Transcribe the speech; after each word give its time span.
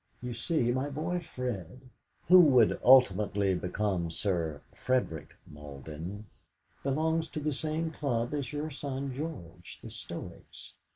You 0.19 0.33
see, 0.33 0.71
my 0.71 0.89
boy 0.89 1.19
Fred" 1.19 1.79
(who 2.27 2.39
would 2.41 2.79
ultimately 2.83 3.53
become 3.53 4.09
Sir 4.09 4.61
Frederick 4.73 5.35
Malden) 5.45 6.25
"belongs 6.81 7.27
to 7.27 7.39
the 7.39 7.53
same 7.53 7.91
club 7.91 8.33
as 8.33 8.51
your 8.51 8.71
son 8.71 9.13
George 9.13 9.77
the 9.83 9.91
Stoics. 9.91 10.73